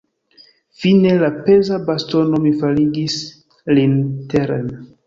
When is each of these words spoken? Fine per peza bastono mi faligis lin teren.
Fine 0.81 1.15
per 1.19 1.35
peza 1.49 1.75
bastono 1.91 2.35
mi 2.47 2.51
faligis 2.65 3.15
lin 3.75 3.95
teren. 4.35 4.67